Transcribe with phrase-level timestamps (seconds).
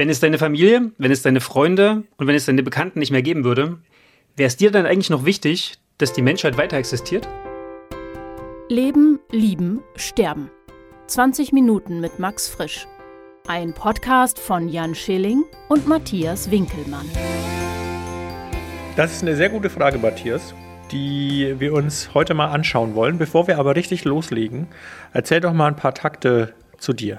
[0.00, 3.20] Wenn es deine Familie, wenn es deine Freunde und wenn es deine Bekannten nicht mehr
[3.20, 3.76] geben würde,
[4.34, 7.28] wäre es dir dann eigentlich noch wichtig, dass die Menschheit weiter existiert?
[8.70, 10.50] Leben, lieben, sterben.
[11.06, 12.86] 20 Minuten mit Max Frisch.
[13.46, 17.04] Ein Podcast von Jan Schilling und Matthias Winkelmann.
[18.96, 20.54] Das ist eine sehr gute Frage, Matthias,
[20.92, 23.18] die wir uns heute mal anschauen wollen.
[23.18, 24.66] Bevor wir aber richtig loslegen,
[25.12, 27.18] erzähl doch mal ein paar Takte zu dir.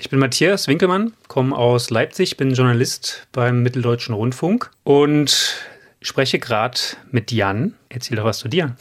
[0.00, 5.56] Ich bin Matthias Winkelmann, komme aus Leipzig, bin Journalist beim Mitteldeutschen Rundfunk und
[6.00, 7.74] spreche gerade mit Jan.
[7.90, 8.76] Erzähl doch was zu dir.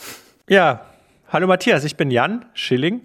[0.48, 0.86] Ja,
[1.28, 3.02] hallo Matthias, ich bin Jan Schilling,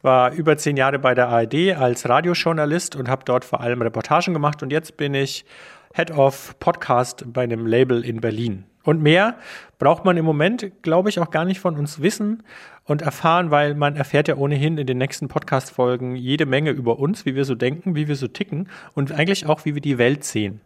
[0.00, 4.32] war über zehn Jahre bei der ARD als Radiojournalist und habe dort vor allem Reportagen
[4.32, 5.44] gemacht und jetzt bin ich
[5.92, 8.64] Head of Podcast bei einem Label in Berlin.
[8.86, 9.34] Und mehr
[9.78, 12.44] braucht man im Moment, glaube ich, auch gar nicht von uns wissen
[12.84, 17.26] und erfahren, weil man erfährt ja ohnehin in den nächsten Podcast-Folgen jede Menge über uns,
[17.26, 20.22] wie wir so denken, wie wir so ticken und eigentlich auch, wie wir die Welt
[20.22, 20.60] sehen.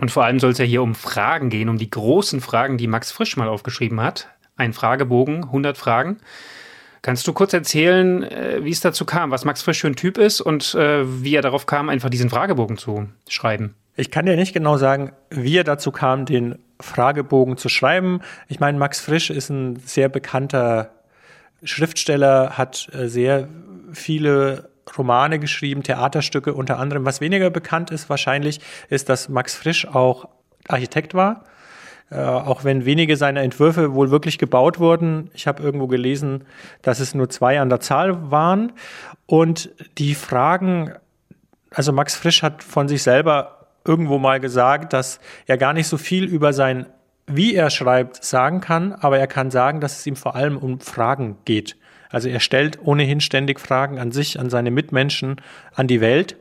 [0.00, 2.86] Und vor allem soll es ja hier um Fragen gehen, um die großen Fragen, die
[2.86, 4.28] Max Frisch mal aufgeschrieben hat.
[4.56, 6.18] Ein Fragebogen, 100 Fragen.
[7.02, 10.16] Kannst du kurz erzählen, äh, wie es dazu kam, was Max Frisch für ein Typ
[10.16, 13.74] ist und äh, wie er darauf kam, einfach diesen Fragebogen zu schreiben?
[13.94, 18.20] Ich kann dir nicht genau sagen, wie er dazu kam, den Fragebogen zu schreiben.
[18.48, 20.90] Ich meine, Max Frisch ist ein sehr bekannter
[21.62, 23.48] Schriftsteller, hat äh, sehr
[23.92, 27.04] viele Romane geschrieben, Theaterstücke unter anderem.
[27.04, 30.28] Was weniger bekannt ist wahrscheinlich, ist, dass Max Frisch auch
[30.68, 31.44] Architekt war.
[32.10, 35.30] Äh, auch wenn wenige seiner Entwürfe wohl wirklich gebaut wurden.
[35.34, 36.44] Ich habe irgendwo gelesen,
[36.80, 38.72] dass es nur zwei an der Zahl waren.
[39.26, 40.94] Und die Fragen,
[41.70, 45.96] also Max Frisch hat von sich selber irgendwo mal gesagt, dass er gar nicht so
[45.96, 46.86] viel über sein,
[47.26, 50.80] wie er schreibt, sagen kann, aber er kann sagen, dass es ihm vor allem um
[50.80, 51.76] Fragen geht.
[52.10, 55.36] Also er stellt ohnehin ständig Fragen an sich, an seine Mitmenschen,
[55.74, 56.36] an die Welt.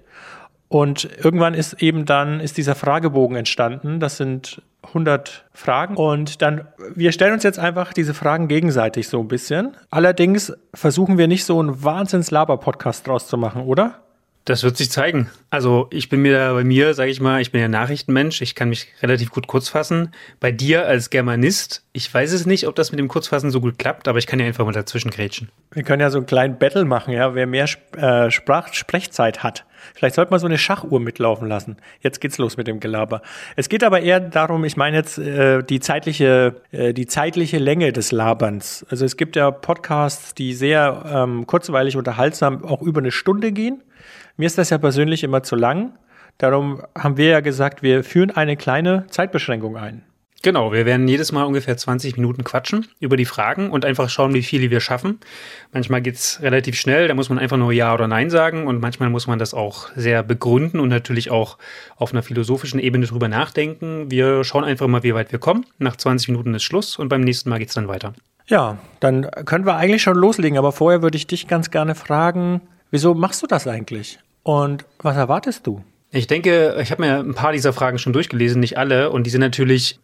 [0.70, 4.00] Und irgendwann ist eben dann, ist dieser Fragebogen entstanden.
[4.00, 5.96] Das sind 100 Fragen.
[5.96, 9.76] Und dann, wir stellen uns jetzt einfach diese Fragen gegenseitig so ein bisschen.
[9.90, 14.02] Allerdings versuchen wir nicht so einen Wahnsinns-Laber-Podcast draus zu machen, oder?
[14.48, 15.30] Das wird sich zeigen.
[15.50, 18.70] Also ich bin mir bei mir, sage ich mal, ich bin ja Nachrichtenmensch, ich kann
[18.70, 20.14] mich relativ gut kurz fassen.
[20.40, 23.78] Bei dir als Germanist, ich weiß es nicht, ob das mit dem Kurzfassen so gut
[23.78, 25.50] klappt, aber ich kann ja einfach mal dazwischen grätschen.
[25.74, 29.66] Wir können ja so einen kleinen Battle machen, ja, wer mehr äh, Sprach Sprechzeit hat.
[29.94, 31.78] Vielleicht sollte man so eine Schachuhr mitlaufen lassen.
[32.02, 33.22] Jetzt geht's los mit dem Gelaber.
[33.56, 37.92] Es geht aber eher darum, ich meine jetzt äh, die zeitliche, äh, die zeitliche Länge
[37.94, 38.86] des Laberns.
[38.90, 43.84] Also es gibt ja Podcasts, die sehr ähm, kurzweilig unterhaltsam auch über eine Stunde gehen.
[44.38, 45.98] Mir ist das ja persönlich immer zu lang.
[46.38, 50.04] Darum haben wir ja gesagt, wir führen eine kleine Zeitbeschränkung ein.
[50.48, 54.34] Genau, wir werden jedes Mal ungefähr 20 Minuten quatschen über die Fragen und einfach schauen,
[54.34, 55.20] wie viele wir schaffen.
[55.74, 59.10] Manchmal geht's relativ schnell, da muss man einfach nur Ja oder Nein sagen und manchmal
[59.10, 61.58] muss man das auch sehr begründen und natürlich auch
[61.98, 64.10] auf einer philosophischen Ebene drüber nachdenken.
[64.10, 65.66] Wir schauen einfach mal, wie weit wir kommen.
[65.80, 68.14] Nach 20 Minuten ist Schluss und beim nächsten Mal geht's dann weiter.
[68.48, 72.62] Ja, dann können wir eigentlich schon loslegen, aber vorher würde ich dich ganz gerne fragen,
[72.90, 74.18] wieso machst du das eigentlich?
[74.44, 75.84] Und was erwartest du?
[76.12, 79.10] Ich denke, ich habe mir ein paar dieser Fragen schon durchgelesen, nicht alle.
[79.10, 80.00] Und die sind natürlich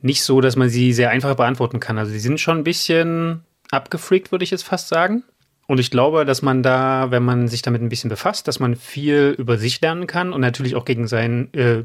[0.00, 1.98] nicht so, dass man sie sehr einfach beantworten kann.
[1.98, 5.24] Also die sind schon ein bisschen abgefreakt, würde ich jetzt fast sagen.
[5.66, 8.74] Und ich glaube, dass man da, wenn man sich damit ein bisschen befasst, dass man
[8.74, 11.84] viel über sich lernen kann und natürlich auch gegen sein, äh,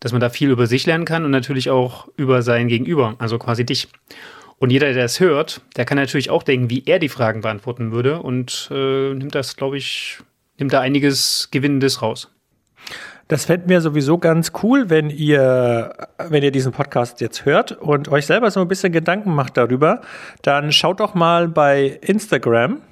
[0.00, 3.38] dass man da viel über sich lernen kann und natürlich auch über sein Gegenüber, also
[3.38, 3.88] quasi dich.
[4.58, 7.92] Und jeder, der das hört, der kann natürlich auch denken, wie er die Fragen beantworten
[7.92, 10.18] würde und äh, nimmt das, glaube ich,
[10.58, 12.28] nimmt da einiges Gewinnendes raus.
[13.32, 18.10] Das fänden wir sowieso ganz cool, wenn ihr, wenn ihr diesen Podcast jetzt hört und
[18.10, 20.02] euch selber so ein bisschen Gedanken macht darüber.
[20.42, 22.82] Dann schaut doch mal bei Instagram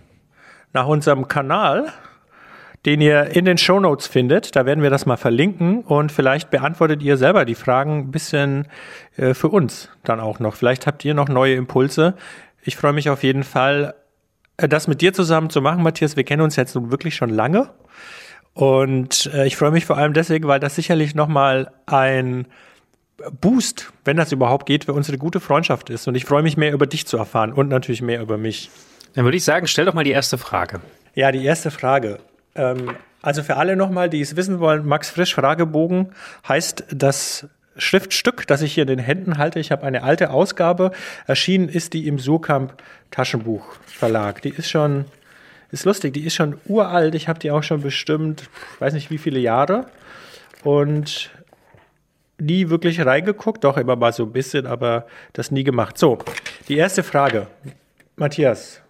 [0.73, 1.93] nach unserem Kanal,
[2.87, 4.57] den ihr in den Show Notes findet.
[4.57, 8.67] Da werden wir das mal verlinken und vielleicht beantwortet ihr selber die Fragen ein bisschen
[9.19, 10.55] äh, für uns dann auch noch.
[10.55, 12.15] Vielleicht habt ihr noch neue Impulse.
[12.63, 13.95] Ich freue mich auf jeden Fall
[14.57, 16.17] äh, das mit dir zusammen zu machen, Matthias.
[16.17, 17.69] Wir kennen uns jetzt nun wirklich schon lange.
[18.55, 22.47] Und äh, ich freue mich vor allem deswegen, weil das sicherlich nochmal ein
[23.41, 26.09] Boost, wenn das überhaupt geht, für unsere gute Freundschaft ist.
[26.09, 28.71] Und ich freue mich mehr über dich zu erfahren und natürlich mehr über mich.
[29.15, 30.81] Dann würde ich sagen, stell doch mal die erste Frage.
[31.15, 32.19] Ja, die erste Frage.
[32.55, 36.13] Ähm, also für alle nochmal, die es wissen wollen, Max Frisch Fragebogen
[36.49, 39.59] heißt das Schriftstück, das ich hier in den Händen halte.
[39.59, 40.93] Ich habe eine alte Ausgabe.
[41.27, 42.75] Erschienen ist die im Surkamp
[43.11, 44.43] Taschenbuch Verlag.
[44.43, 45.05] Die ist schon,
[45.73, 47.15] ist lustig, die ist schon uralt.
[47.15, 49.87] Ich habe die auch schon bestimmt, weiß nicht wie viele Jahre.
[50.63, 51.31] Und
[52.39, 55.99] nie wirklich reingeguckt, doch immer mal so ein bisschen, aber das nie gemacht.
[55.99, 56.19] So,
[56.69, 57.47] die erste Frage.
[58.17, 58.81] Matthias.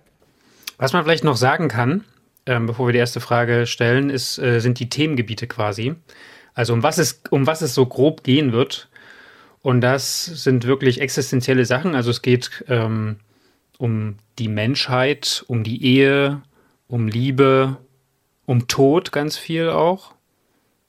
[0.79, 2.05] Was man vielleicht noch sagen kann,
[2.47, 5.95] ähm, bevor wir die erste Frage stellen, ist, äh, sind die Themengebiete quasi.
[6.55, 8.89] Also um was es, um was es so grob gehen wird.
[9.63, 11.95] Und das sind wirklich existenzielle Sachen.
[11.95, 13.17] Also es geht ähm,
[13.79, 16.41] um die Menschheit, um die Ehe,
[16.91, 17.79] um Liebe,
[18.47, 20.15] um Tod ganz viel auch.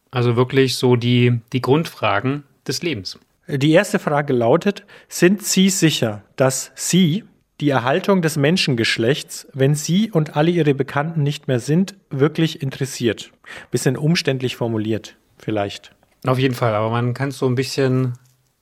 [0.09, 3.19] Also wirklich so die, die Grundfragen des Lebens.
[3.47, 7.23] Die erste Frage lautet, sind Sie sicher, dass Sie
[7.59, 13.31] die Erhaltung des Menschengeschlechts, wenn Sie und alle Ihre Bekannten nicht mehr sind, wirklich interessiert?
[13.69, 15.93] Bisschen umständlich formuliert, vielleicht.
[16.25, 18.13] Auf jeden Fall, aber man kann so ein bisschen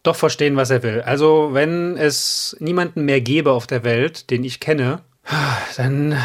[0.03, 1.01] doch verstehen, was er will.
[1.01, 5.01] Also, wenn es niemanden mehr gäbe auf der Welt, den ich kenne,
[5.77, 6.15] dann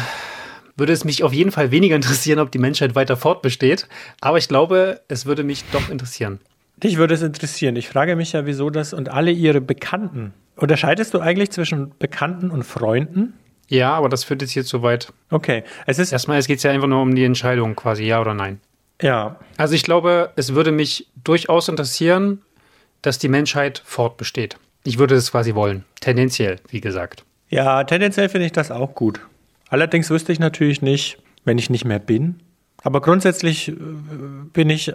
[0.75, 3.87] würde es mich auf jeden Fall weniger interessieren, ob die Menschheit weiter fortbesteht.
[4.21, 6.39] Aber ich glaube, es würde mich doch interessieren.
[6.77, 7.75] Dich würde es interessieren.
[7.75, 10.33] Ich frage mich ja, wieso das und alle ihre Bekannten.
[10.57, 13.33] Unterscheidest du eigentlich zwischen Bekannten und Freunden?
[13.67, 15.11] Ja, aber das führt jetzt hier zu weit.
[15.29, 15.63] Okay.
[15.85, 18.59] Es ist Erstmal, es geht ja einfach nur um die Entscheidung, quasi ja oder nein.
[19.01, 19.39] Ja.
[19.57, 22.41] Also ich glaube, es würde mich durchaus interessieren,
[23.01, 24.57] dass die Menschheit fortbesteht.
[24.83, 25.83] Ich würde es quasi wollen.
[25.99, 27.23] Tendenziell, wie gesagt.
[27.49, 29.19] Ja, tendenziell finde ich das auch gut.
[29.69, 32.41] Allerdings wüsste ich natürlich nicht, wenn ich nicht mehr bin.
[32.83, 33.73] Aber grundsätzlich äh,
[34.53, 34.93] bin ich, äh,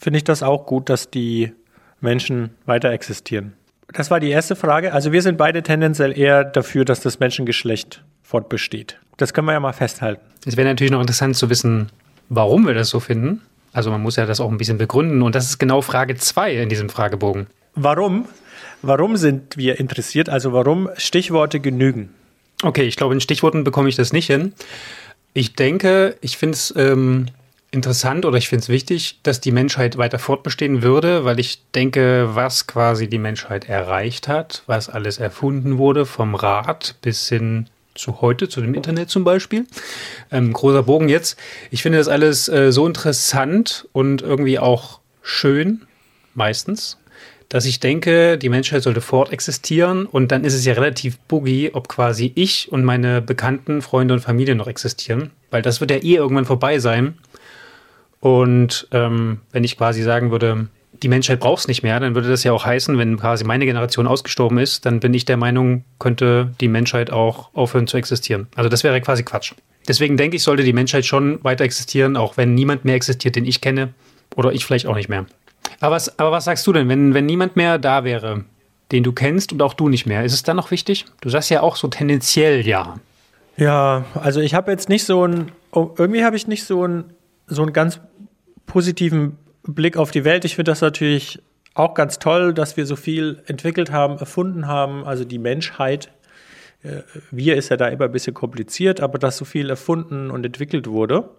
[0.00, 1.52] finde ich das auch gut, dass die
[2.00, 3.52] Menschen weiter existieren.
[3.92, 4.92] Das war die erste Frage.
[4.92, 8.98] Also wir sind beide tendenziell eher dafür, dass das Menschengeschlecht fortbesteht.
[9.16, 10.22] Das können wir ja mal festhalten.
[10.46, 11.90] Es wäre natürlich noch interessant zu wissen,
[12.28, 13.42] warum wir das so finden.
[13.72, 15.22] Also man muss ja das auch ein bisschen begründen.
[15.22, 17.48] Und das ist genau Frage 2 in diesem Fragebogen.
[17.74, 18.26] Warum?
[18.82, 20.28] Warum sind wir interessiert?
[20.28, 22.14] Also warum Stichworte genügen?
[22.62, 24.52] Okay, ich glaube, in Stichworten bekomme ich das nicht hin.
[25.32, 27.26] Ich denke, ich finde es ähm,
[27.70, 32.30] interessant oder ich finde es wichtig, dass die Menschheit weiter fortbestehen würde, weil ich denke,
[32.34, 38.20] was quasi die Menschheit erreicht hat, was alles erfunden wurde, vom Rad bis hin zu
[38.20, 39.66] heute, zu dem Internet zum Beispiel.
[40.30, 41.38] Ähm, großer Bogen jetzt.
[41.70, 45.82] Ich finde das alles äh, so interessant und irgendwie auch schön,
[46.34, 46.98] meistens,
[47.50, 51.88] dass ich denke, die Menschheit sollte fortexistieren und dann ist es ja relativ boogie, ob
[51.88, 56.14] quasi ich und meine Bekannten, Freunde und Familie noch existieren, weil das wird ja eh
[56.14, 57.14] irgendwann vorbei sein.
[58.20, 60.68] Und ähm, wenn ich quasi sagen würde,
[61.02, 63.66] die Menschheit braucht es nicht mehr, dann würde das ja auch heißen, wenn quasi meine
[63.66, 68.46] Generation ausgestorben ist, dann bin ich der Meinung, könnte die Menschheit auch aufhören zu existieren.
[68.54, 69.54] Also das wäre quasi Quatsch.
[69.88, 73.44] Deswegen denke ich, sollte die Menschheit schon weiter existieren, auch wenn niemand mehr existiert, den
[73.44, 73.92] ich kenne.
[74.36, 75.26] Oder ich vielleicht auch nicht mehr.
[75.80, 78.44] Aber was, aber was sagst du denn, wenn, wenn niemand mehr da wäre,
[78.92, 81.06] den du kennst und auch du nicht mehr, ist es dann noch wichtig?
[81.20, 82.96] Du sagst ja auch so tendenziell ja.
[83.56, 87.04] Ja, also ich habe jetzt nicht so ein, oh, irgendwie habe ich nicht so ein,
[87.46, 88.00] so einen ganz
[88.66, 90.44] positiven Blick auf die Welt.
[90.44, 91.42] Ich finde das natürlich
[91.74, 96.10] auch ganz toll, dass wir so viel entwickelt haben, erfunden haben, also die Menschheit.
[96.82, 100.44] Äh, wir ist ja da immer ein bisschen kompliziert, aber dass so viel erfunden und
[100.44, 101.30] entwickelt wurde.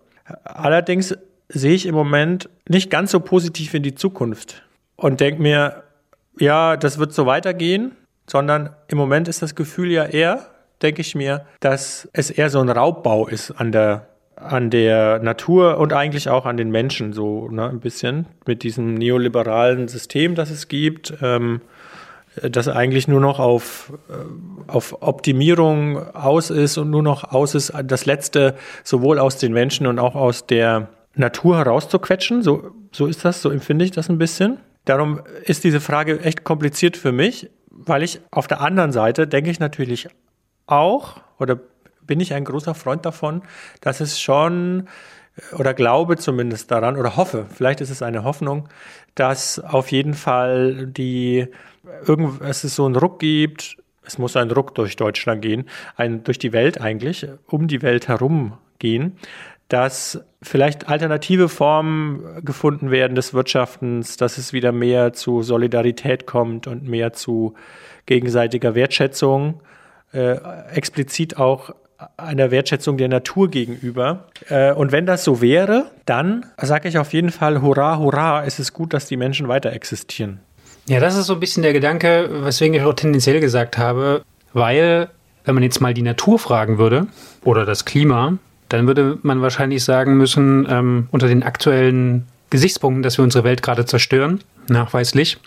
[0.44, 1.16] Allerdings
[1.54, 4.64] sehe ich im Moment nicht ganz so positiv in die Zukunft
[4.96, 5.84] und denke mir,
[6.40, 7.92] ja, das wird so weitergehen,
[8.28, 10.48] sondern im Moment ist das Gefühl ja eher,
[10.82, 15.78] denke ich mir, dass es eher so ein Raubbau ist an der an der Natur
[15.78, 20.50] und eigentlich auch an den Menschen so ne, ein bisschen mit diesem neoliberalen System, das
[20.50, 21.62] es gibt, ähm,
[22.42, 27.72] das eigentlich nur noch auf, äh, auf Optimierung aus ist und nur noch aus ist,
[27.84, 32.42] das Letzte sowohl aus den Menschen und auch aus der Natur herauszuquetschen.
[32.42, 34.60] So, so ist das, so empfinde ich das ein bisschen.
[34.86, 39.52] Darum ist diese Frage echt kompliziert für mich, weil ich auf der anderen Seite denke
[39.52, 40.08] ich natürlich
[40.66, 41.60] auch oder
[42.02, 43.44] bin ich ein großer Freund davon,
[43.82, 44.88] dass es schon
[45.58, 48.68] oder glaube zumindest daran oder hoffe, vielleicht ist es eine Hoffnung,
[49.16, 51.48] dass auf jeden Fall die
[52.06, 56.40] irgend es so einen Ruck gibt, es muss ein Ruck durch Deutschland gehen, ein, durch
[56.40, 59.18] die Welt eigentlich, um die Welt herum gehen,
[59.72, 66.68] dass vielleicht alternative Formen gefunden werden des Wirtschaftens, dass es wieder mehr zu Solidarität kommt
[66.68, 67.54] und mehr zu
[68.06, 69.62] gegenseitiger Wertschätzung,
[70.12, 70.36] äh,
[70.74, 71.74] explizit auch
[72.18, 74.26] einer Wertschätzung der Natur gegenüber.
[74.50, 78.60] Äh, und wenn das so wäre, dann sage ich auf jeden Fall, hurra, hurra, es
[78.60, 80.42] ist gut, dass die Menschen weiter existieren.
[80.90, 85.10] Ja, das ist so ein bisschen der Gedanke, weswegen ich auch tendenziell gesagt habe, weil,
[85.46, 87.08] wenn man jetzt mal die Natur fragen würde
[87.46, 88.38] oder das Klima,
[88.74, 93.62] dann würde man wahrscheinlich sagen müssen, ähm, unter den aktuellen Gesichtspunkten, dass wir unsere Welt
[93.62, 95.38] gerade zerstören, nachweislich,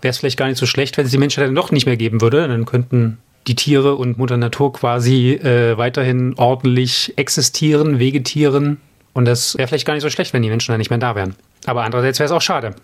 [0.00, 1.96] wäre es vielleicht gar nicht so schlecht, wenn es die Menschheit dann doch nicht mehr
[1.96, 2.46] geben würde.
[2.46, 8.80] Dann könnten die Tiere und Mutter Natur quasi äh, weiterhin ordentlich existieren, vegetieren.
[9.14, 11.14] Und das wäre vielleicht gar nicht so schlecht, wenn die Menschen dann nicht mehr da
[11.14, 11.34] wären.
[11.66, 12.74] Aber andererseits wäre es auch schade.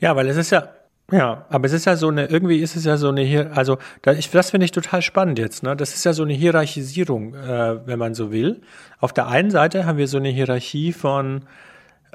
[0.00, 0.68] Ja, weil es ist ja,
[1.12, 3.78] ja, aber es ist ja so eine, irgendwie ist es ja so eine, hier, also
[4.02, 5.76] da, ich, das finde ich total spannend jetzt, ne?
[5.76, 8.60] Das ist ja so eine Hierarchisierung, äh, wenn man so will.
[8.98, 11.42] Auf der einen Seite haben wir so eine Hierarchie von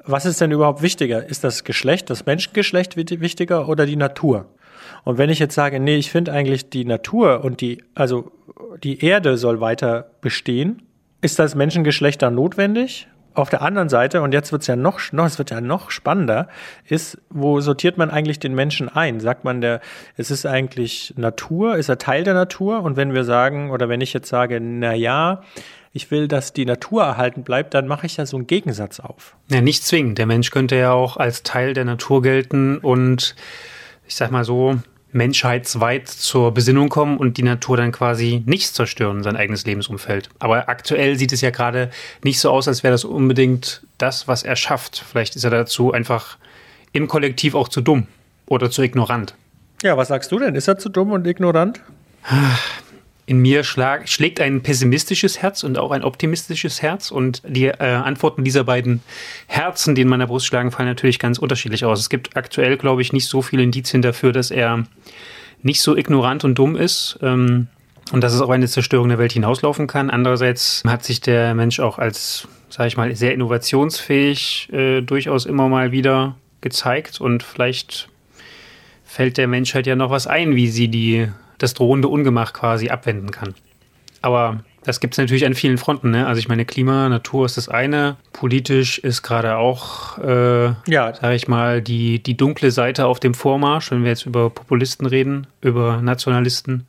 [0.07, 1.27] was ist denn überhaupt wichtiger?
[1.27, 4.45] Ist das Geschlecht, das Menschengeschlecht wichtiger oder die Natur?
[5.03, 8.31] Und wenn ich jetzt sage, nee, ich finde eigentlich die Natur und die, also
[8.83, 10.83] die Erde soll weiter bestehen,
[11.21, 13.07] ist das Menschengeschlecht dann notwendig?
[13.35, 15.91] Auf der anderen Seite, und jetzt wird es ja noch, noch, es wird ja noch
[15.91, 16.47] spannender,
[16.87, 19.19] ist, wo sortiert man eigentlich den Menschen ein?
[19.19, 19.81] Sagt man der,
[20.15, 22.81] es ist eigentlich Natur, ist er Teil der Natur?
[22.81, 25.41] Und wenn wir sagen, oder wenn ich jetzt sage, na ja,
[25.91, 29.35] ich will, dass die Natur erhalten bleibt, dann mache ich ja so einen Gegensatz auf.
[29.49, 30.17] Ja, nicht zwingend.
[30.17, 33.35] Der Mensch könnte ja auch als Teil der Natur gelten und
[34.07, 34.77] ich sag mal so,
[35.15, 40.29] menschheitsweit zur Besinnung kommen und die Natur dann quasi nicht zerstören, sein eigenes Lebensumfeld.
[40.39, 41.89] Aber aktuell sieht es ja gerade
[42.24, 45.03] nicht so aus, als wäre das unbedingt das, was er schafft.
[45.10, 46.38] Vielleicht ist er dazu einfach
[46.91, 48.07] im Kollektiv auch zu dumm
[48.45, 49.36] oder zu ignorant.
[49.81, 50.53] Ja, was sagst du denn?
[50.53, 51.81] Ist er zu dumm und ignorant?
[53.27, 57.10] In mir schlag, schlägt ein pessimistisches Herz und auch ein optimistisches Herz.
[57.10, 59.01] Und die äh, Antworten dieser beiden
[59.48, 62.00] Herzen, die in meiner Brust schlagen, fallen natürlich ganz unterschiedlich aus.
[62.00, 64.84] Es gibt aktuell, glaube ich, nicht so viele Indizien dafür, dass er
[65.63, 67.17] nicht so ignorant und dumm ist.
[67.24, 67.67] Ähm,
[68.12, 70.10] und dass es auf eine Zerstörung der Welt hinauslaufen kann.
[70.10, 75.67] Andererseits hat sich der Mensch auch als, sage ich mal, sehr innovationsfähig äh, durchaus immer
[75.70, 77.20] mal wieder gezeigt.
[77.20, 78.10] Und vielleicht
[79.03, 83.31] fällt der Menschheit ja noch was ein, wie sie die das drohende Ungemach quasi abwenden
[83.31, 83.55] kann.
[84.21, 86.12] Aber das gibt es natürlich an vielen Fronten.
[86.12, 86.27] Ne?
[86.27, 88.17] Also ich meine, Klima, Natur ist das eine.
[88.33, 91.13] Politisch ist gerade auch, äh, ja.
[91.13, 95.07] sage ich mal, die, die dunkle Seite auf dem Vormarsch, wenn wir jetzt über Populisten
[95.07, 96.85] reden, über Nationalisten.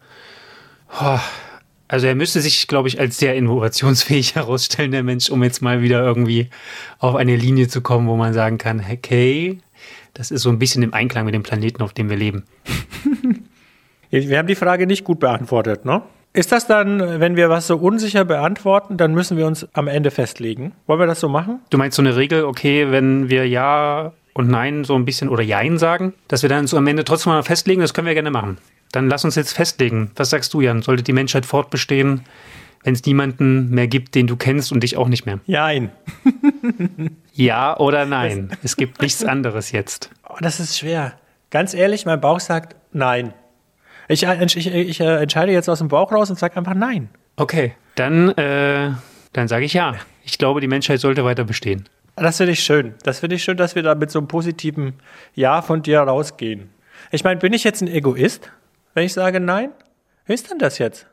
[1.89, 5.83] Also er müsste sich, glaube ich, als sehr innovationsfähig herausstellen, der Mensch, um jetzt mal
[5.83, 6.51] wieder irgendwie
[6.99, 9.59] auf eine Linie zu kommen, wo man sagen kann, okay,
[10.13, 12.45] das ist so ein bisschen im Einklang mit dem Planeten, auf dem wir leben.
[14.11, 16.03] Wir haben die Frage nicht gut beantwortet, ne?
[16.33, 20.11] Ist das dann, wenn wir was so unsicher beantworten, dann müssen wir uns am Ende
[20.11, 20.73] festlegen?
[20.87, 21.61] Wollen wir das so machen?
[21.71, 25.43] Du meinst so eine Regel, okay, wenn wir Ja und Nein so ein bisschen oder
[25.43, 28.31] Jein sagen, dass wir dann so am Ende trotzdem mal festlegen, das können wir gerne
[28.31, 28.59] machen.
[28.93, 30.11] Dann lass uns jetzt festlegen.
[30.17, 30.83] Was sagst du, Jan?
[30.83, 32.21] Sollte die Menschheit fortbestehen,
[32.85, 35.41] wenn es niemanden mehr gibt, den du kennst und dich auch nicht mehr?
[35.47, 35.91] Jein.
[37.33, 38.51] ja oder nein?
[38.63, 40.11] Es gibt nichts anderes jetzt.
[40.29, 41.15] Oh, das ist schwer.
[41.51, 43.33] Ganz ehrlich, mein Bauch sagt nein.
[44.09, 47.09] Ich, äh, ich, ich, äh, entscheide jetzt aus dem Bauch raus und sage einfach nein.
[47.37, 48.91] Okay, dann, äh,
[49.33, 49.97] dann sage ich ja.
[50.25, 51.89] Ich glaube, die Menschheit sollte weiter bestehen.
[52.17, 52.95] Das finde ich schön.
[53.03, 54.95] Das finde ich schön, dass wir da mit so einem positiven
[55.35, 56.71] Ja von dir rausgehen.
[57.11, 58.51] Ich meine, bin ich jetzt ein Egoist,
[58.95, 59.71] wenn ich sage nein?
[60.25, 61.07] Wie ist denn das jetzt?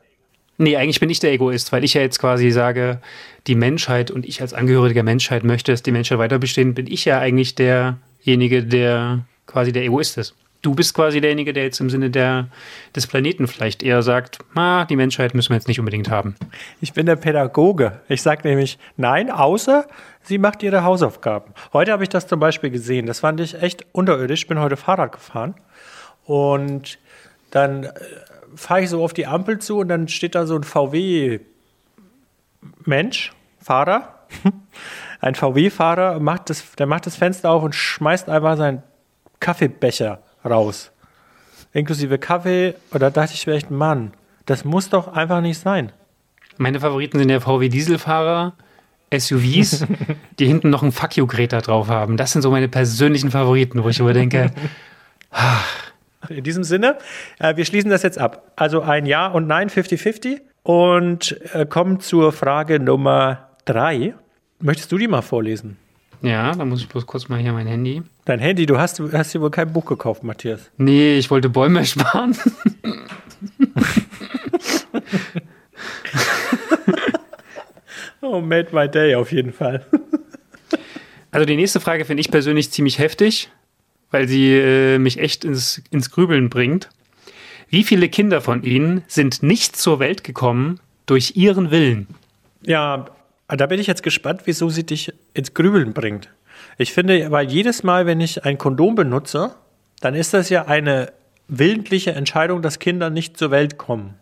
[0.56, 3.00] Nee, eigentlich bin ich der Egoist, weil ich ja jetzt quasi sage,
[3.46, 7.04] die Menschheit und ich als Angehöriger Menschheit möchte, dass die Menschheit weiter bestehen, bin ich
[7.04, 10.34] ja eigentlich derjenige, der quasi der Egoist ist
[10.64, 12.48] du bist quasi derjenige, der jetzt im Sinne der,
[12.96, 16.36] des Planeten vielleicht eher sagt, ah, die Menschheit müssen wir jetzt nicht unbedingt haben.
[16.80, 18.00] Ich bin der Pädagoge.
[18.08, 19.86] Ich sage nämlich, nein, außer
[20.22, 21.52] sie macht ihre Hausaufgaben.
[21.72, 23.04] Heute habe ich das zum Beispiel gesehen.
[23.06, 24.42] Das fand ich echt unterirdisch.
[24.42, 25.54] Ich bin heute Fahrrad gefahren
[26.24, 26.98] und
[27.50, 27.92] dann äh,
[28.56, 31.42] fahre ich so auf die Ampel zu und dann steht da so ein VW-Mensch,
[33.60, 34.26] Fahrer,
[35.20, 38.82] ein VW-Fahrer, macht das, der macht das Fenster auf und schmeißt einfach seinen
[39.40, 40.90] Kaffeebecher raus.
[41.72, 42.74] Inklusive Kaffee.
[42.90, 44.12] Und da dachte ich mir echt, Mann,
[44.46, 45.92] das muss doch einfach nicht sein.
[46.56, 48.54] Meine Favoriten sind der VW Dieselfahrer,
[49.12, 49.84] SUVs,
[50.38, 52.16] die hinten noch ein Fuck you Greta drauf haben.
[52.16, 54.50] Das sind so meine persönlichen Favoriten, wo ich überdenke.
[56.28, 56.98] In diesem Sinne,
[57.38, 58.52] äh, wir schließen das jetzt ab.
[58.56, 64.14] Also ein Ja und Nein 50-50 und äh, kommen zur Frage Nummer drei.
[64.60, 65.76] Möchtest du die mal vorlesen?
[66.24, 68.02] Ja, da muss ich bloß kurz mal hier mein Handy.
[68.24, 70.70] Dein Handy, du hast, hast dir wohl kein Buch gekauft, Matthias.
[70.78, 72.34] Nee, ich wollte Bäume sparen.
[78.22, 79.84] oh, made my day auf jeden Fall.
[81.30, 83.50] also die nächste Frage finde ich persönlich ziemlich heftig,
[84.10, 86.88] weil sie äh, mich echt ins, ins Grübeln bringt.
[87.68, 92.06] Wie viele Kinder von Ihnen sind nicht zur Welt gekommen durch Ihren Willen?
[92.62, 93.10] Ja,
[93.60, 96.30] da bin ich jetzt gespannt, wieso sie dich ins Grübeln bringt.
[96.78, 99.54] Ich finde, weil jedes Mal, wenn ich ein Kondom benutze,
[100.00, 101.12] dann ist das ja eine
[101.46, 104.14] willentliche Entscheidung, dass Kinder nicht zur Welt kommen.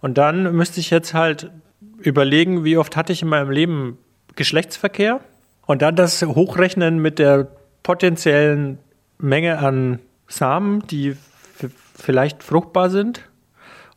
[0.00, 1.50] Und dann müsste ich jetzt halt
[1.98, 3.98] überlegen, wie oft hatte ich in meinem Leben
[4.36, 5.20] Geschlechtsverkehr
[5.66, 7.48] und dann das hochrechnen mit der
[7.82, 8.78] potenziellen
[9.18, 11.16] Menge an Samen, die
[11.94, 13.28] vielleicht fruchtbar sind.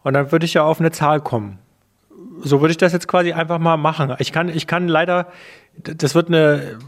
[0.04, 1.60] Und dann würde ich ja auf eine Zahl kommen
[2.42, 4.16] so würde ich das jetzt quasi einfach mal machen.
[4.20, 5.32] Ich kann, ich kann leider,
[5.76, 6.80] das wird eine,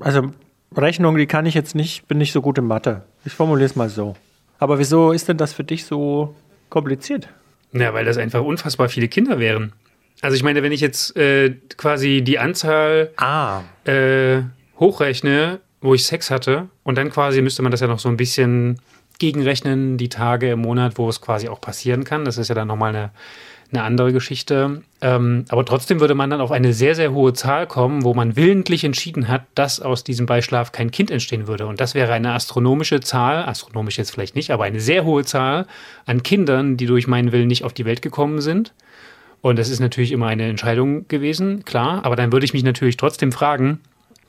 [0.00, 0.32] also
[0.76, 3.02] Rechnung, die kann ich jetzt nicht, bin nicht so gut in Mathe.
[3.24, 4.16] Ich formuliere es mal so.
[4.58, 6.34] Aber wieso ist denn das für dich so
[6.68, 7.28] kompliziert?
[7.72, 9.72] Ja, weil das einfach unfassbar viele Kinder wären.
[10.20, 13.62] Also ich meine, wenn ich jetzt äh, quasi die Anzahl ah.
[13.84, 14.42] äh,
[14.78, 18.16] hochrechne, wo ich Sex hatte und dann quasi müsste man das ja noch so ein
[18.16, 18.80] bisschen
[19.18, 22.24] gegenrechnen, die Tage im Monat, wo es quasi auch passieren kann.
[22.24, 23.10] Das ist ja dann nochmal eine,
[23.74, 24.82] eine andere Geschichte.
[25.00, 28.36] Ähm, aber trotzdem würde man dann auf eine sehr, sehr hohe Zahl kommen, wo man
[28.36, 31.66] willentlich entschieden hat, dass aus diesem Beischlaf kein Kind entstehen würde.
[31.66, 35.66] Und das wäre eine astronomische Zahl, astronomisch jetzt vielleicht nicht, aber eine sehr hohe Zahl
[36.06, 38.72] an Kindern, die durch meinen Willen nicht auf die Welt gekommen sind.
[39.42, 42.04] Und das ist natürlich immer eine Entscheidung gewesen, klar.
[42.04, 43.80] Aber dann würde ich mich natürlich trotzdem fragen,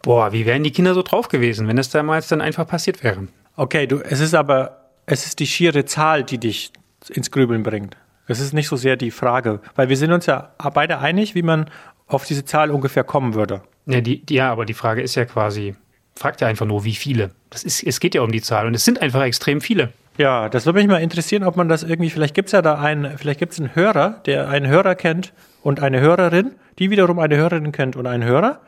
[0.02, 3.28] boah, wie wären die Kinder so drauf gewesen, wenn das damals dann einfach passiert wäre?
[3.56, 6.72] Okay, du, es ist aber, es ist die schiere Zahl, die dich
[7.10, 7.96] ins Grübeln bringt.
[8.28, 11.44] Es ist nicht so sehr die Frage, weil wir sind uns ja beide einig, wie
[11.44, 11.70] man
[12.08, 13.62] auf diese Zahl ungefähr kommen würde.
[13.86, 15.76] Ja, die, ja aber die Frage ist ja quasi,
[16.16, 17.32] fragt ja einfach nur, wie viele.
[17.50, 19.94] Das ist, es geht ja um die Zahl und es sind einfach extrem viele.
[20.18, 22.76] Ja, das würde mich mal interessieren, ob man das irgendwie, vielleicht gibt es ja da
[22.76, 27.20] einen, vielleicht gibt es einen Hörer, der einen Hörer kennt und eine Hörerin, die wiederum
[27.20, 28.62] eine Hörerin kennt und einen Hörer,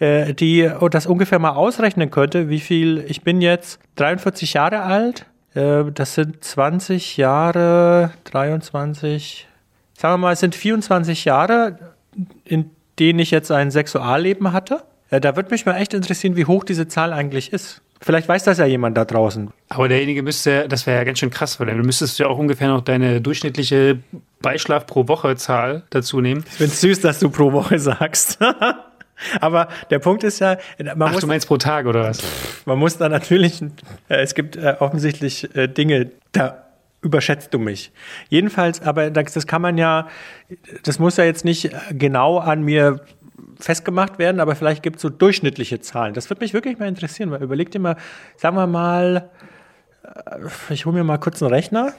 [0.00, 5.26] äh, die das ungefähr mal ausrechnen könnte, wie viel, ich bin jetzt 43 Jahre alt,
[5.92, 9.48] das sind 20 Jahre, 23,
[9.96, 11.78] sagen wir mal, es sind 24 Jahre,
[12.44, 14.82] in denen ich jetzt ein Sexualleben hatte.
[15.10, 17.82] Äh, da würde mich mal echt interessieren, wie hoch diese Zahl eigentlich ist.
[18.00, 19.50] Vielleicht weiß das ja jemand da draußen.
[19.68, 22.68] Aber derjenige müsste, das wäre ja ganz schön krass, weil du müsstest ja auch ungefähr
[22.68, 23.98] noch deine durchschnittliche
[24.40, 26.44] Beischlaf pro Woche Zahl dazu nehmen.
[26.46, 28.38] Ich finde es süß, dass du pro Woche sagst.
[29.40, 32.22] Aber der Punkt ist ja, man Ach, muss, du meinst pro Tag oder was?
[32.64, 33.68] Man muss da natürlich, äh,
[34.08, 36.64] es gibt äh, offensichtlich äh, Dinge, da
[37.00, 37.92] überschätzt du mich.
[38.28, 40.08] Jedenfalls, aber das, kann man ja,
[40.82, 43.00] das muss ja jetzt nicht genau an mir
[43.60, 46.14] festgemacht werden, aber vielleicht gibt es so durchschnittliche Zahlen.
[46.14, 47.96] Das würde mich wirklich mal interessieren, weil überleg dir mal,
[48.36, 49.30] sagen wir mal,
[50.70, 51.92] ich hole mir mal kurz einen Rechner.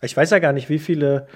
[0.00, 1.26] Ich weiß ja gar nicht, wie viele.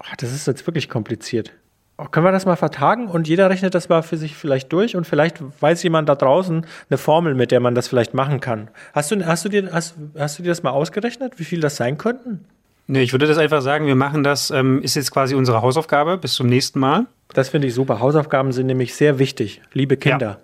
[0.00, 1.52] Oh, das ist jetzt wirklich kompliziert.
[2.00, 4.96] Oh, können wir das mal vertagen und jeder rechnet das mal für sich vielleicht durch
[4.96, 8.70] und vielleicht weiß jemand da draußen eine Formel, mit der man das vielleicht machen kann.
[8.94, 11.76] Hast du, hast du, dir, hast, hast du dir das mal ausgerechnet, wie viel das
[11.76, 12.46] sein könnten?
[12.86, 16.16] Nee, ich würde das einfach sagen, wir machen das, ähm, ist jetzt quasi unsere Hausaufgabe
[16.16, 17.06] bis zum nächsten Mal.
[17.34, 18.00] Das finde ich super.
[18.00, 19.60] Hausaufgaben sind nämlich sehr wichtig.
[19.74, 20.40] Liebe Kinder,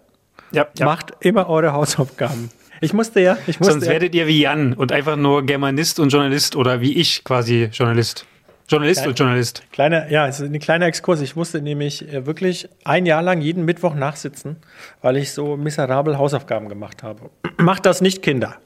[0.53, 0.63] ja.
[0.63, 0.85] Ja, ja.
[0.85, 2.51] macht immer eure Hausaufgaben.
[2.83, 3.39] Ich musste ja.
[3.47, 6.93] Ich musste Sonst werdet ihr wie Jan und einfach nur Germanist und Journalist oder wie
[6.93, 8.27] ich quasi Journalist.
[8.69, 9.63] Journalist Kleine, und Journalist.
[9.73, 11.21] Kleiner, ja, es ist ein kleiner Exkurs.
[11.21, 14.57] Ich musste nämlich äh, wirklich ein Jahr lang jeden Mittwoch nachsitzen,
[15.03, 17.31] weil ich so miserabel Hausaufgaben gemacht habe.
[17.59, 18.57] Macht das nicht, Kinder.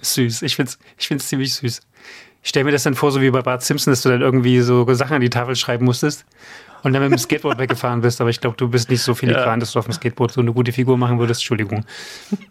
[0.00, 0.42] Süß.
[0.42, 1.80] Ich finde es ich find's ziemlich süß.
[2.42, 4.60] Ich stelle mir das dann vor, so wie bei Bart Simpson, dass du dann irgendwie
[4.60, 6.26] so Sachen an die Tafel schreiben musstest
[6.82, 8.20] und dann mit dem Skateboard weggefahren bist.
[8.20, 9.56] Aber ich glaube, du bist nicht so filigran, ja.
[9.58, 11.40] dass du auf dem Skateboard so eine gute Figur machen würdest.
[11.40, 11.86] Entschuldigung.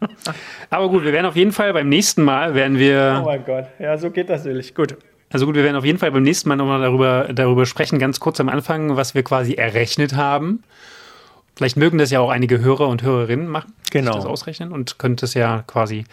[0.70, 3.20] Aber gut, wir werden auf jeden Fall beim nächsten Mal, werden wir.
[3.22, 4.74] Oh mein Gott, ja, so geht das natürlich.
[4.74, 4.98] Gut.
[5.34, 8.19] Also gut, wir werden auf jeden Fall beim nächsten Mal nochmal darüber, darüber sprechen, ganz
[8.19, 10.63] kurz am Anfang, was wir quasi errechnet haben.
[11.56, 14.13] Vielleicht mögen das ja auch einige Hörer und Hörerinnen machen, genau.
[14.13, 16.06] das ausrechnen und könnt es ja quasi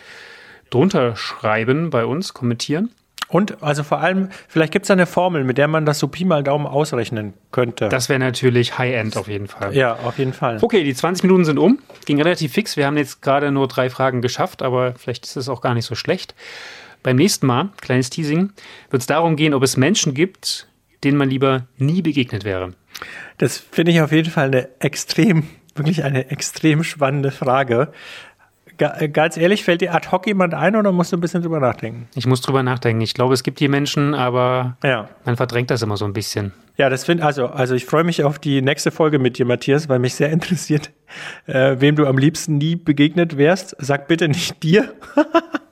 [0.70, 2.90] drunter schreiben bei uns, kommentieren.
[3.28, 6.24] Und also vor allem, vielleicht gibt es eine Formel, mit der man das so Pi
[6.24, 7.88] mal Daumen ausrechnen könnte.
[7.88, 9.74] Das wäre natürlich High-End auf jeden Fall.
[9.76, 10.59] Ja, auf jeden Fall.
[10.61, 11.78] Okay, die 20 Minuten sind um.
[12.06, 12.76] Ging relativ fix.
[12.76, 15.85] Wir haben jetzt gerade nur drei Fragen geschafft, aber vielleicht ist es auch gar nicht
[15.85, 16.35] so schlecht.
[17.02, 18.52] Beim nächsten Mal, kleines Teasing,
[18.90, 20.68] wird es darum gehen, ob es Menschen gibt,
[21.04, 22.74] denen man lieber nie begegnet wäre.
[23.38, 27.92] Das finde ich auf jeden Fall eine extrem, wirklich eine extrem spannende Frage.
[28.80, 31.60] Äh, ganz ehrlich, fällt dir ad hoc jemand ein oder musst du ein bisschen drüber
[31.60, 32.08] nachdenken?
[32.14, 33.00] Ich muss drüber nachdenken.
[33.02, 35.08] Ich glaube, es gibt die Menschen, aber ja.
[35.24, 36.52] man verdrängt das immer so ein bisschen.
[36.76, 39.88] Ja, das finde also, also ich freue mich auf die nächste Folge mit dir, Matthias,
[39.88, 40.90] weil mich sehr interessiert,
[41.46, 43.76] äh, wem du am liebsten nie begegnet wärst.
[43.78, 44.94] Sag bitte nicht dir.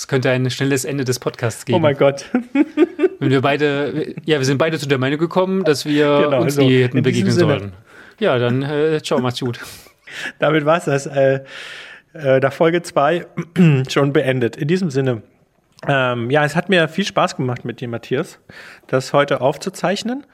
[0.00, 1.76] Es könnte ein schnelles Ende des Podcasts geben.
[1.76, 2.24] Oh mein Gott.
[3.18, 6.56] Wenn wir beide, ja, wir sind beide zu der Meinung gekommen, dass wir genau, uns
[6.56, 7.74] nie hätten begegnen sollen.
[8.18, 9.60] Ja, dann äh, ciao, macht's gut.
[10.38, 11.04] Damit war's das.
[11.04, 11.40] Äh,
[12.14, 13.26] äh, da Folge 2
[13.90, 14.56] schon beendet.
[14.56, 15.20] In diesem Sinne,
[15.86, 18.38] ähm, ja, es hat mir viel Spaß gemacht mit dir, Matthias,
[18.86, 20.24] das heute aufzuzeichnen.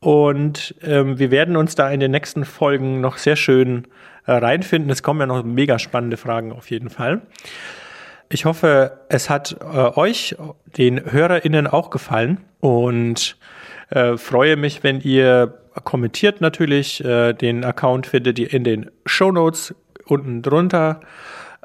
[0.00, 3.88] Und ähm, wir werden uns da in den nächsten Folgen noch sehr schön
[4.26, 4.90] äh, reinfinden.
[4.90, 7.22] Es kommen ja noch mega spannende Fragen auf jeden Fall.
[8.32, 9.64] Ich hoffe, es hat äh,
[9.94, 10.34] euch,
[10.78, 13.36] den HörerInnen, auch gefallen und
[13.90, 17.04] äh, freue mich, wenn ihr kommentiert natürlich.
[17.04, 19.74] Äh, den Account findet ihr in den Show Notes
[20.06, 21.00] unten drunter.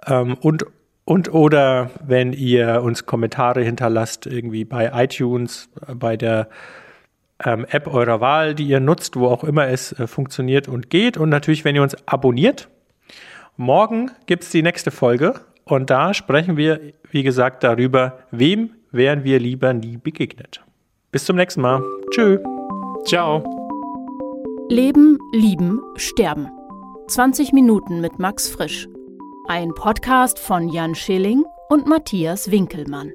[0.06, 0.66] Ähm, und,
[1.06, 6.50] und oder wenn ihr uns Kommentare hinterlasst, irgendwie bei iTunes, bei der
[7.46, 11.16] ähm, App eurer Wahl, die ihr nutzt, wo auch immer es äh, funktioniert und geht.
[11.16, 12.68] Und natürlich, wenn ihr uns abonniert.
[13.56, 15.40] Morgen gibt es die nächste Folge
[15.72, 20.64] und da sprechen wir, wie gesagt, darüber, wem wären wir lieber nie begegnet.
[21.12, 21.82] Bis zum nächsten Mal.
[22.12, 22.40] Tschö.
[23.06, 23.44] Ciao.
[24.70, 26.48] Leben, lieben, sterben.
[27.08, 28.88] 20 Minuten mit Max Frisch.
[29.48, 33.14] Ein Podcast von Jan Schilling und Matthias Winkelmann.